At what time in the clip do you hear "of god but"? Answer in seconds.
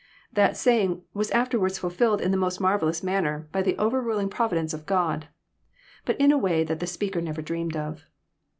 4.73-6.19